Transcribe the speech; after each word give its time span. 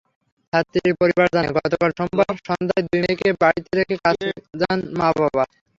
ছাত্রীর 0.53 0.93
পরিবার 1.01 1.27
জানায়, 1.33 1.55
গতকাল 1.57 1.89
সোমবার 1.97 2.33
সন্ধ্যায় 2.47 2.83
দুই 2.85 2.99
মেয়েকে 3.03 3.27
বাড়িতে 3.41 3.71
রেখে 3.79 3.95
কাজে 4.05 4.27
যান 4.61 4.79
মা–বাবা। 4.97 5.43